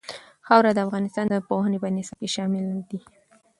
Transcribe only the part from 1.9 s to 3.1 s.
نصاب کې شامل دي.